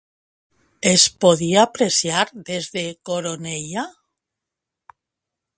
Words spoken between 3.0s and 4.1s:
Coroneia?